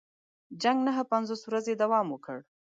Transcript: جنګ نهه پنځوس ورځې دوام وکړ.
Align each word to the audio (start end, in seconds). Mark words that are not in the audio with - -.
جنګ 0.61 0.77
نهه 0.87 1.03
پنځوس 1.11 1.41
ورځې 1.45 1.73
دوام 1.81 2.07
وکړ. 2.09 2.37